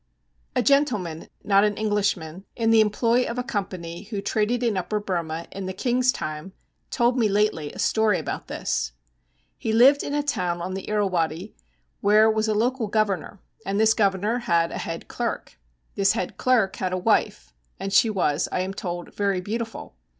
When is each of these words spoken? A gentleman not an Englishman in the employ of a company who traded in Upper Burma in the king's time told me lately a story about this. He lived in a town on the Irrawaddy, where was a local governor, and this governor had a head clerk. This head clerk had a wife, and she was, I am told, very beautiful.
A 0.55 0.63
gentleman 0.63 1.27
not 1.43 1.63
an 1.63 1.77
Englishman 1.77 2.45
in 2.55 2.71
the 2.71 2.81
employ 2.81 3.23
of 3.27 3.37
a 3.37 3.43
company 3.43 4.05
who 4.05 4.19
traded 4.19 4.63
in 4.63 4.75
Upper 4.75 4.99
Burma 4.99 5.45
in 5.51 5.67
the 5.67 5.73
king's 5.73 6.11
time 6.11 6.53
told 6.89 7.19
me 7.19 7.29
lately 7.29 7.71
a 7.71 7.77
story 7.77 8.17
about 8.17 8.47
this. 8.47 8.93
He 9.59 9.71
lived 9.71 10.01
in 10.01 10.15
a 10.15 10.23
town 10.23 10.59
on 10.59 10.73
the 10.73 10.89
Irrawaddy, 10.89 11.53
where 11.99 12.31
was 12.31 12.47
a 12.47 12.55
local 12.55 12.87
governor, 12.87 13.41
and 13.63 13.79
this 13.79 13.93
governor 13.93 14.39
had 14.39 14.71
a 14.71 14.79
head 14.79 15.07
clerk. 15.07 15.59
This 15.93 16.13
head 16.13 16.35
clerk 16.35 16.77
had 16.77 16.93
a 16.93 16.97
wife, 16.97 17.53
and 17.79 17.93
she 17.93 18.09
was, 18.09 18.49
I 18.51 18.61
am 18.61 18.73
told, 18.73 19.13
very 19.13 19.39
beautiful. 19.39 19.93